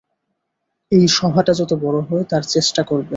এই 0.91 1.05
সভাটা 1.17 1.53
যত 1.59 1.71
বড় 1.83 1.97
হয়, 2.01 2.23
তার 2.23 2.43
চেষ্টা 2.45 2.81
করবে। 2.83 3.09